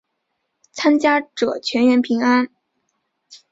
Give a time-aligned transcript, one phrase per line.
[0.71, 2.49] 参加者全员平安。